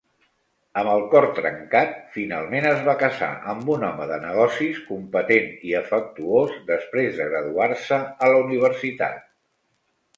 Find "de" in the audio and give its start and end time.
4.13-4.19, 7.23-7.33